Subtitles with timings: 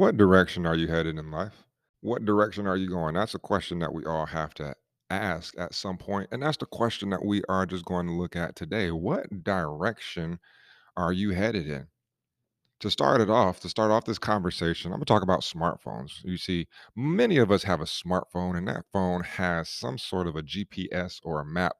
[0.00, 1.52] What direction are you headed in life?
[2.00, 3.12] What direction are you going?
[3.12, 4.74] That's a question that we all have to
[5.10, 8.34] ask at some point, and that's the question that we are just going to look
[8.34, 8.90] at today.
[8.92, 10.38] What direction
[10.96, 11.88] are you headed in?
[12.78, 16.24] To start it off, to start off this conversation, I'm going to talk about smartphones.
[16.24, 20.34] You see, many of us have a smartphone, and that phone has some sort of
[20.34, 21.76] a GPS or a map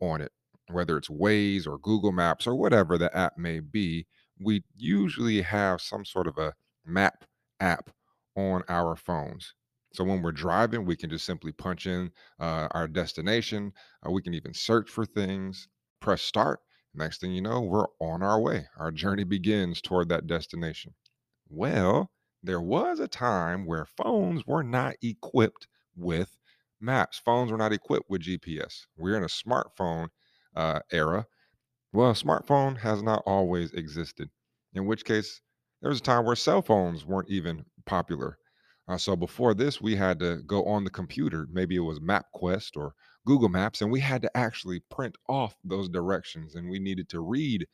[0.00, 0.32] on it,
[0.70, 4.06] whether it's Waze or Google Maps or whatever the app may be.
[4.40, 6.54] We usually have some sort of a
[6.86, 7.24] map
[7.60, 7.90] app
[8.36, 9.54] on our phones.
[9.92, 13.72] So when we're driving, we can just simply punch in uh, our destination.
[14.06, 15.68] Uh, we can even search for things,
[16.00, 16.60] press start.
[16.94, 18.66] Next thing you know, we're on our way.
[18.76, 20.94] Our journey begins toward that destination.
[21.48, 22.10] Well,
[22.42, 26.38] there was a time where phones were not equipped with
[26.80, 27.18] maps.
[27.18, 28.86] Phones were not equipped with GPS.
[28.96, 30.08] We're in a smartphone
[30.54, 31.26] uh, era.
[31.92, 34.30] Well, a smartphone has not always existed,
[34.74, 35.40] in which case,
[35.80, 38.38] there was a time where cell phones weren't even popular.
[38.88, 41.46] Uh, so before this, we had to go on the computer.
[41.52, 42.94] Maybe it was MapQuest or
[43.26, 47.20] Google Maps, and we had to actually print off those directions and we needed to
[47.20, 47.66] read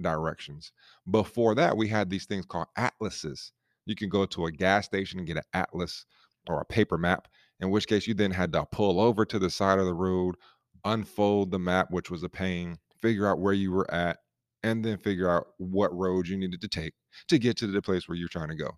[0.00, 0.72] directions.
[1.10, 3.52] Before that, we had these things called atlases.
[3.86, 6.06] You can go to a gas station and get an atlas
[6.48, 7.28] or a paper map,
[7.60, 10.36] in which case you then had to pull over to the side of the road,
[10.84, 14.18] unfold the map, which was a pain, figure out where you were at,
[14.64, 16.94] and then figure out what road you needed to take
[17.28, 18.70] to get to the place where you're trying to go.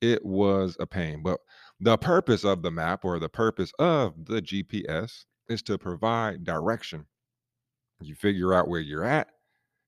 [0.00, 1.40] It was a pain, but
[1.80, 7.06] the purpose of the map or the purpose of the GPS is to provide direction.
[8.00, 9.28] You figure out where you're at,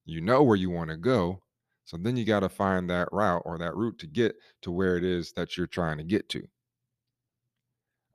[0.05, 1.43] you know where you want to go.
[1.85, 4.97] So then you got to find that route or that route to get to where
[4.97, 6.47] it is that you're trying to get to.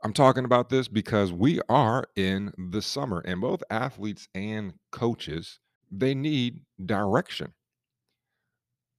[0.03, 5.59] I'm talking about this because we are in the summer and both athletes and coaches,
[5.91, 7.53] they need direction.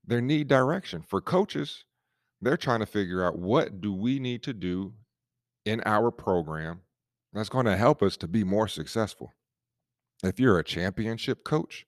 [0.06, 1.02] They need direction.
[1.08, 1.84] For coaches,
[2.40, 4.92] they're trying to figure out what do we need to do
[5.64, 6.80] in our program
[7.32, 9.32] that's going to help us to be more successful.
[10.22, 11.86] If you're a championship coach,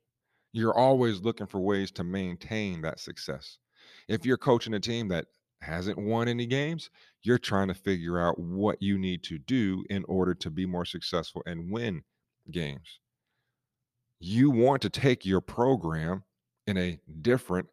[0.53, 3.59] you're always looking for ways to maintain that success.
[4.09, 5.27] If you're coaching a team that
[5.61, 6.91] hasn't won any games,
[7.23, 10.85] you're trying to figure out what you need to do in order to be more
[10.85, 12.03] successful and win
[12.51, 13.01] games.
[14.21, 16.25] You want to take your program
[16.67, 17.69] in a different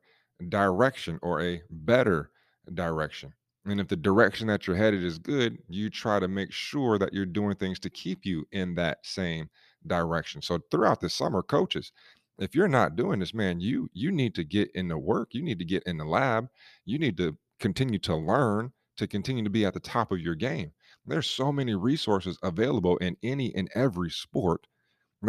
[0.50, 2.31] direction or a better
[2.74, 3.34] direction.
[3.66, 7.13] And if the direction that you're headed is good, you try to make sure that
[7.13, 9.50] you're doing things to keep you in that same
[9.85, 10.41] direction.
[10.41, 11.91] So throughout the summer, coaches,
[12.40, 15.29] if you're not doing this, man, you you need to get in the work.
[15.34, 16.47] You need to get in the lab.
[16.85, 20.35] You need to continue to learn to continue to be at the top of your
[20.35, 20.72] game.
[21.06, 24.66] There's so many resources available in any and every sport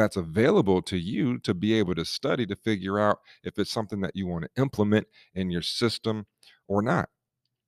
[0.00, 4.00] that's available to you to be able to study to figure out if it's something
[4.00, 6.26] that you want to implement in your system
[6.68, 7.08] or not.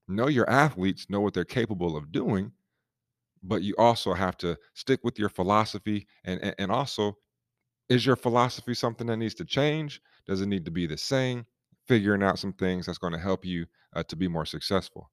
[0.09, 2.53] Know your athletes, know what they're capable of doing,
[3.43, 7.17] but you also have to stick with your philosophy and and, and also
[7.89, 10.01] is your philosophy something that needs to change?
[10.27, 11.47] Does it need to be the same?
[11.87, 15.11] Figuring out some things that's going to help you uh, to be more successful.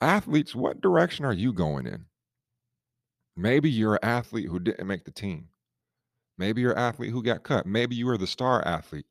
[0.00, 2.06] Athletes, what direction are you going in?
[3.36, 5.48] Maybe you're an athlete who didn't make the team.
[6.42, 7.66] Maybe you're an athlete who got cut.
[7.66, 9.06] Maybe you were the star athlete.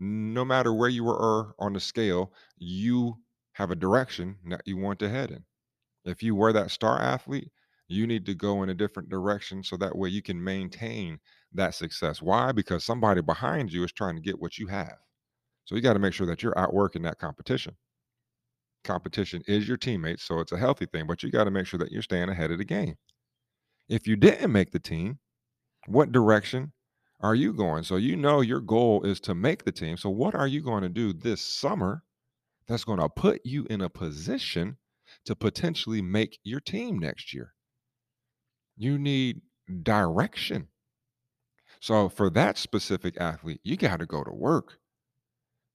[0.00, 3.18] No matter where you were on the scale, you
[3.52, 5.44] have a direction that you want to head in.
[6.04, 7.52] If you were that star athlete,
[7.86, 11.20] you need to go in a different direction so that way you can maintain
[11.52, 12.20] that success.
[12.20, 12.50] Why?
[12.50, 14.96] Because somebody behind you is trying to get what you have.
[15.66, 17.76] So you got to make sure that you're outworking that competition.
[18.82, 21.78] Competition is your teammates, so it's a healthy thing, but you got to make sure
[21.78, 22.96] that you're staying ahead of the game.
[23.88, 25.20] If you didn't make the team,
[25.86, 26.72] what direction
[27.20, 27.84] are you going?
[27.84, 29.96] So you know your goal is to make the team.
[29.96, 32.02] So what are you going to do this summer
[32.66, 34.76] that's going to put you in a position
[35.24, 37.54] to potentially make your team next year?
[38.76, 39.42] You need
[39.82, 40.68] direction.
[41.80, 44.78] So for that specific athlete, you got to go to work.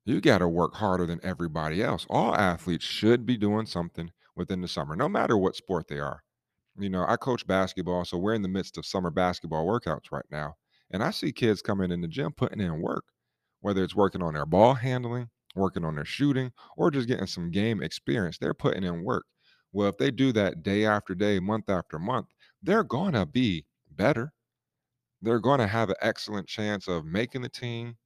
[0.06, 2.06] You got to work harder than everybody else.
[2.10, 6.24] All athletes should be doing something within the summer, no matter what sport they are.
[6.77, 10.25] You know, I coach basketball, so we're in the midst of summer basketball workouts right
[10.31, 10.56] now.
[10.91, 13.06] And I see kids coming in the gym putting in work,
[13.62, 17.51] whether it's working on their ball handling, working on their shooting, or just getting some
[17.51, 18.38] game experience.
[18.38, 19.25] They're putting in work.
[19.74, 22.27] Well, if they do that day after day, month after month,
[22.62, 24.31] they're going to be better.
[25.21, 27.97] They're going to have an excellent chance of making the team.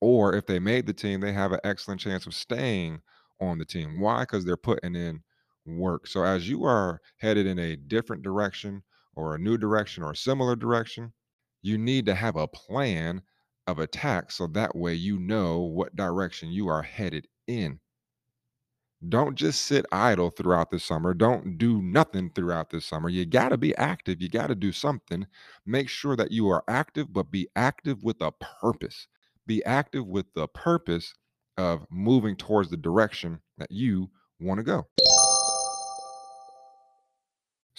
[0.00, 3.02] Or if they made the team, they have an excellent chance of staying
[3.40, 4.00] on the team.
[4.00, 4.22] Why?
[4.22, 5.22] Because they're putting in
[5.66, 6.06] work.
[6.06, 8.82] So as you are headed in a different direction
[9.14, 11.12] or a new direction or a similar direction,
[11.62, 13.22] you need to have a plan
[13.66, 17.78] of attack so that way you know what direction you are headed in.
[19.08, 21.12] Don't just sit idle throughout the summer.
[21.12, 23.08] Don't do nothing throughout the summer.
[23.08, 24.22] You got to be active.
[24.22, 25.26] You got to do something.
[25.66, 28.30] Make sure that you are active, but be active with a
[28.60, 29.08] purpose.
[29.44, 31.14] Be active with the purpose
[31.58, 34.86] of moving towards the direction that you want to go.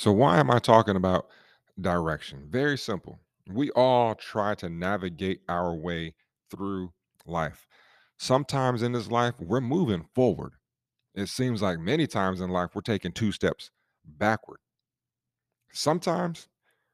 [0.04, 1.30] So, why am I talking about
[1.80, 2.50] direction?
[2.50, 3.22] Very simple.
[3.48, 6.16] We all try to navigate our way
[6.52, 6.92] through
[7.26, 7.70] life.
[8.18, 10.56] Sometimes in this life, we're moving forward.
[11.16, 13.72] It seems like many times in life, we're taking two steps
[14.04, 14.60] backward.
[15.74, 16.48] Sometimes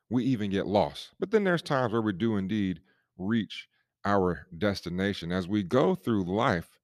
[0.09, 2.81] we even get lost, but then there's times where we do indeed
[3.17, 3.67] reach
[4.05, 5.31] our destination.
[5.31, 6.79] As we go through life,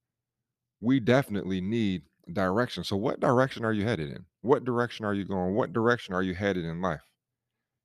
[0.80, 2.02] we definitely need
[2.32, 2.84] direction.
[2.84, 4.26] So, what direction are you headed in?
[4.46, 5.54] What direction are you going?
[5.54, 7.02] What direction are you headed in life?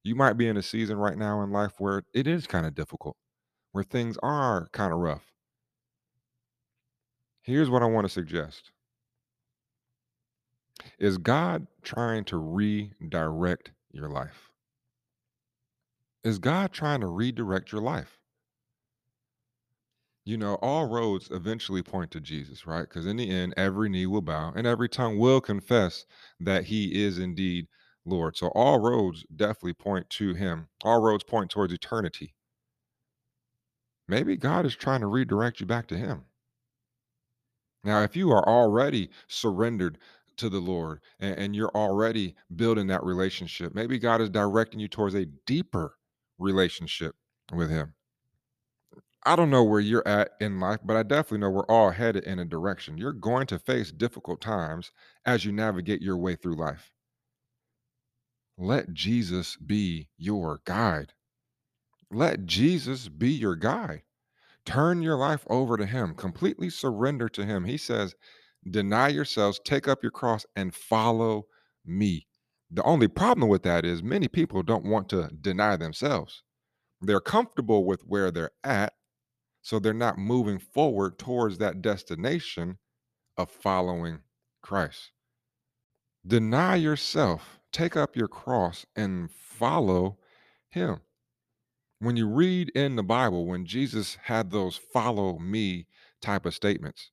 [0.04, 2.75] You might be in a season right now in life where it is kind of
[2.75, 3.18] difficult,
[3.72, 5.25] where things are kind of rough.
[7.42, 8.72] Here's what I want to suggest
[11.00, 14.52] Is God trying to redirect your life?
[16.24, 18.20] Is God trying to redirect your life?
[20.31, 22.88] You know, all roads eventually point to Jesus, right?
[22.88, 26.06] Because in the end, every knee will bow and every tongue will confess
[26.39, 27.68] that he is indeed
[28.06, 28.38] Lord.
[28.38, 30.69] So all roads definitely point to him.
[30.86, 32.33] All roads point towards eternity.
[34.07, 36.24] Maybe God is trying to redirect you back to him.
[37.83, 39.98] Now, if you are already surrendered
[40.38, 44.88] to the Lord and, and you're already building that relationship, maybe God is directing you
[44.88, 45.98] towards a deeper
[46.39, 47.18] relationship
[47.51, 47.95] with him.
[49.23, 52.23] I don't know where you're at in life, but I definitely know we're all headed
[52.23, 52.97] in a direction.
[52.97, 54.91] You're going to face difficult times
[55.25, 56.91] as you navigate your way through life.
[58.57, 61.13] Let Jesus be your guide.
[62.09, 64.01] Let Jesus be your guide.
[64.65, 67.65] Turn your life over to Him, completely surrender to Him.
[67.65, 68.15] He says,
[68.69, 71.45] Deny yourselves, take up your cross, and follow
[71.85, 72.27] me.
[72.71, 76.44] The only problem with that is many people don't want to deny themselves.
[77.01, 78.94] They're comfortable with where they're at
[79.62, 82.78] so they're not moving forward towards that destination
[83.38, 84.19] of following
[84.62, 85.12] Christ.
[86.25, 90.18] Deny yourself, take up your cross, and follow
[90.69, 91.02] Him.
[92.00, 95.88] When you read in the Bible, when Jesus had those follow me
[96.22, 97.12] type of statements,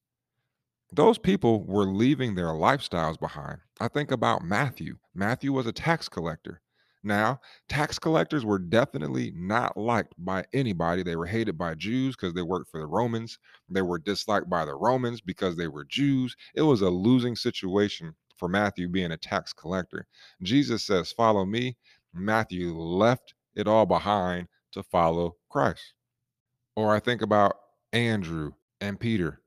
[0.91, 3.59] those people were leaving their lifestyles behind.
[3.79, 4.97] I think about Matthew.
[5.15, 6.63] Matthew was a tax collector.
[7.05, 11.03] Now, tax collectors were definitely not liked by anybody.
[11.03, 13.39] They were hated by Jews because they worked for the Romans.
[13.69, 16.35] They were disliked by the Romans because they were Jews.
[16.55, 20.07] It was a losing situation for Matthew being a tax collector.
[20.43, 21.77] Jesus says, Follow me.
[22.13, 25.95] Matthew left it all behind to follow Christ.
[26.77, 27.57] Or I think about
[27.93, 29.41] Andrew and Peter.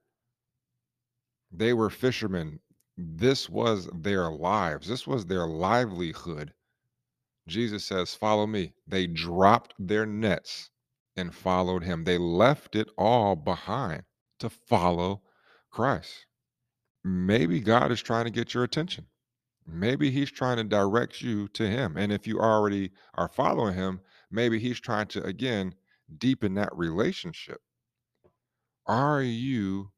[1.52, 2.60] They were fishermen.
[2.98, 6.54] This was their lives, this was their livelihood.
[7.48, 8.74] Jesus says, Follow me.
[8.88, 10.70] They dropped their nets
[11.16, 12.04] and followed him.
[12.04, 14.04] They left it all behind
[14.40, 15.22] to follow
[15.70, 16.26] Christ.
[17.04, 19.08] Maybe God is trying to get your attention.
[19.68, 21.98] Maybe he's trying to direct you to him.
[21.98, 25.74] And if you already are following him, maybe he's trying to, again,
[26.18, 27.62] deepen that relationship.
[28.86, 29.92] Are you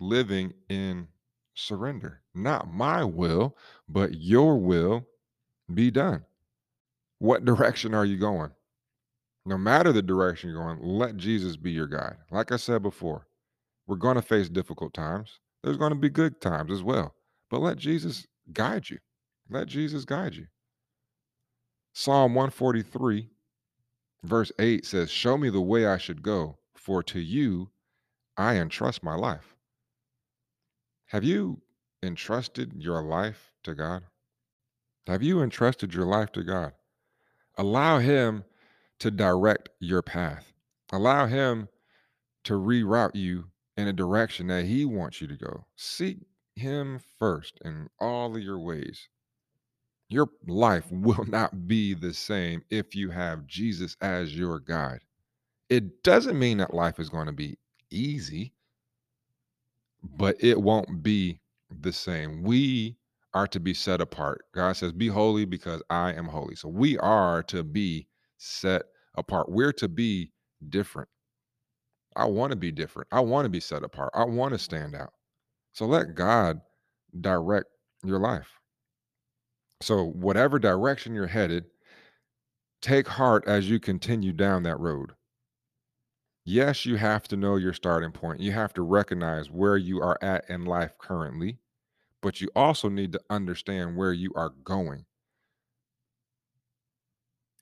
[0.00, 1.08] living in
[1.54, 2.22] surrender?
[2.34, 3.56] Not my will,
[3.88, 5.06] but your will
[5.72, 6.24] be done.
[7.24, 8.50] What direction are you going?
[9.46, 12.16] No matter the direction you're going, let Jesus be your guide.
[12.30, 13.26] Like I said before,
[13.86, 15.40] we're going to face difficult times.
[15.62, 17.14] There's going to be good times as well.
[17.48, 18.98] But let Jesus guide you.
[19.48, 20.48] Let Jesus guide you.
[21.94, 23.30] Psalm 143,
[24.22, 27.70] verse 8 says, Show me the way I should go, for to you
[28.36, 29.56] I entrust my life.
[31.06, 31.62] Have you
[32.02, 34.02] entrusted your life to God?
[35.06, 36.74] Have you entrusted your life to God?
[37.56, 38.44] Allow Him
[38.98, 40.52] to direct your path.
[40.92, 41.68] Allow Him
[42.44, 43.46] to reroute you
[43.76, 45.66] in a direction that He wants you to go.
[45.76, 46.18] Seek
[46.56, 49.08] Him first in all of your ways.
[50.08, 55.00] Your life will not be the same if you have Jesus as your guide.
[55.68, 57.58] It doesn't mean that life is going to be
[57.90, 58.52] easy,
[60.02, 62.42] but it won't be the same.
[62.42, 62.96] We
[63.34, 64.44] are to be set apart.
[64.54, 66.54] God says, Be holy because I am holy.
[66.56, 68.06] So we are to be
[68.38, 68.84] set
[69.16, 69.50] apart.
[69.50, 70.32] We're to be
[70.68, 71.08] different.
[72.16, 73.08] I want to be different.
[73.12, 74.10] I want to be set apart.
[74.14, 75.12] I want to stand out.
[75.72, 76.60] So let God
[77.20, 77.66] direct
[78.04, 78.48] your life.
[79.82, 81.64] So, whatever direction you're headed,
[82.80, 85.12] take heart as you continue down that road.
[86.44, 88.40] Yes, you have to know your starting point.
[88.40, 91.58] You have to recognize where you are at in life currently,
[92.24, 95.04] but you also need to understand where you are going.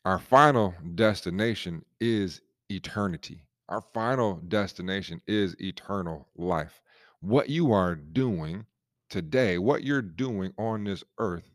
[0.05, 2.41] Our final destination is
[2.71, 3.43] eternity.
[3.69, 6.81] Our final destination is eternal life.
[7.19, 8.65] What you are doing
[9.11, 11.51] today, what you're doing on this earth,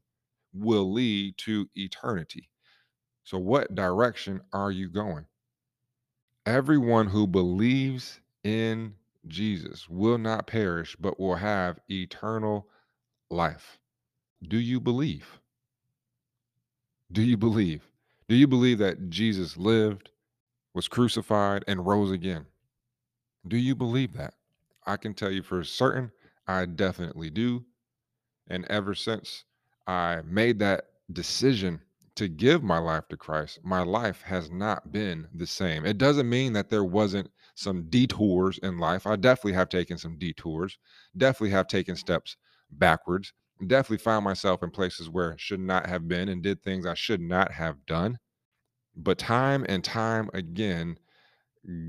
[0.54, 2.50] will lead to eternity.
[3.24, 5.28] So, what direction are you going?
[6.46, 8.96] Everyone who believes in
[9.28, 12.68] Jesus will not perish, but will have eternal
[13.30, 13.78] life.
[14.48, 15.40] Do you believe?
[17.12, 17.90] Do you believe?
[18.28, 20.10] Do you believe that Jesus lived,
[20.74, 22.46] was crucified, and rose again?
[23.48, 24.34] Do you believe that?
[24.86, 26.12] I can tell you for certain,
[26.48, 27.66] I definitely do.
[28.48, 29.44] And ever since
[29.86, 31.82] I made that decision
[32.16, 35.86] to give my life to Christ, my life has not been the same.
[35.86, 39.08] It doesn't mean that there wasn't some detours in life.
[39.08, 40.78] I definitely have taken some detours,
[41.16, 42.38] definitely have taken steps
[42.72, 43.34] backwards,
[43.66, 46.94] definitely found myself in places where I should not have been and did things I
[46.94, 48.20] should not have done.
[48.96, 50.98] But time and time again,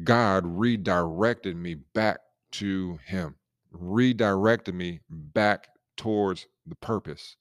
[0.05, 2.19] God redirected me back
[2.53, 3.37] to Him,
[3.71, 7.37] redirected me back towards the purpose.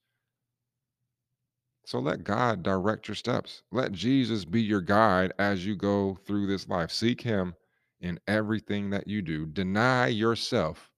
[1.85, 3.63] So let God direct your steps.
[3.71, 6.91] Let Jesus be your guide as you go through this life.
[6.91, 7.55] Seek Him
[8.01, 9.45] in everything that you do.
[9.45, 10.91] Deny yourself,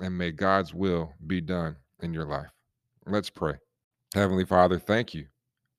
[0.00, 2.50] and may God's will be done in your life.
[3.06, 3.54] Let's pray.
[4.14, 5.26] Heavenly Father, thank you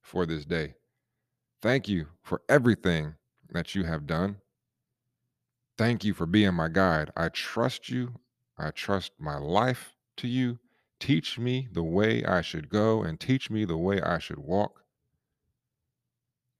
[0.02, 0.76] for this day.
[1.62, 3.16] Thank you for everything
[3.52, 4.38] that you have done.
[5.78, 7.12] Thank you for being my guide.
[7.16, 8.20] I trust you.
[8.58, 10.60] I trust my life to you.
[11.00, 14.84] Teach me the way I should go and teach me the way I should walk.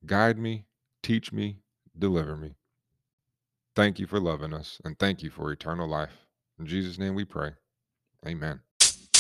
[0.06, 0.66] Guide me,
[1.02, 1.60] teach me,
[1.98, 2.56] deliver me.
[3.76, 6.26] Thank you for loving us and thank you for eternal life.
[6.60, 7.52] In Jesus' name we pray.
[8.28, 8.60] Amen.